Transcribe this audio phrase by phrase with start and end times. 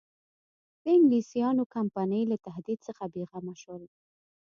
[0.83, 3.83] د انګلیسیانو کمپنۍ له تهدید څخه بېغمه شول.